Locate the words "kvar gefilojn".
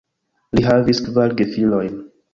1.09-2.05